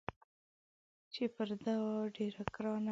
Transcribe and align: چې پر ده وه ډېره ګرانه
چې 1.13 1.23
پر 1.35 1.49
ده 1.63 1.73
وه 1.81 1.95
ډېره 2.15 2.43
ګرانه 2.55 2.79